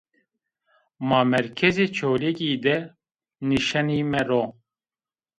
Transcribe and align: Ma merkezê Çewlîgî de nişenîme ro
Ma 1.07 1.19
merkezê 1.33 1.85
Çewlîgî 1.95 2.51
de 2.65 2.77
nişenîme 3.49 4.21
ro 4.29 4.43